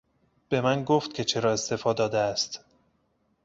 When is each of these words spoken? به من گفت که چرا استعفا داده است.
به 0.49 0.61
من 0.61 0.83
گفت 0.83 1.13
که 1.13 1.23
چرا 1.23 1.51
استعفا 1.51 1.93
داده 1.93 2.17
است. 2.17 2.63